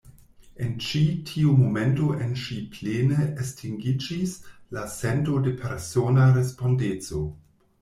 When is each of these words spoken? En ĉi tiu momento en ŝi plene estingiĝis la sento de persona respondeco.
En 0.67 0.71
ĉi 0.85 1.01
tiu 1.31 1.51
momento 1.59 2.07
en 2.27 2.31
ŝi 2.45 2.57
plene 2.77 3.27
estingiĝis 3.45 4.35
la 4.79 4.87
sento 4.97 5.39
de 5.51 5.55
persona 5.63 6.29
respondeco. 6.41 7.25